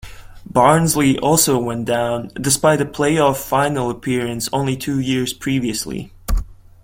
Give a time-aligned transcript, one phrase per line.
[0.47, 6.11] Barnsley also went down, despite a play-off final appearance only two years previously.